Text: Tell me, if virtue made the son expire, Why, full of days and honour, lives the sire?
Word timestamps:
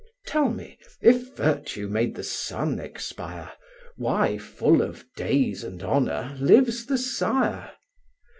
Tell 0.25 0.49
me, 0.49 0.79
if 0.99 1.35
virtue 1.35 1.87
made 1.87 2.15
the 2.15 2.23
son 2.23 2.79
expire, 2.79 3.51
Why, 3.97 4.39
full 4.39 4.81
of 4.81 5.05
days 5.15 5.63
and 5.63 5.83
honour, 5.83 6.35
lives 6.39 6.87
the 6.87 6.97
sire? 6.97 7.73